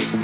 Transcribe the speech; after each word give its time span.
night. 0.00 0.23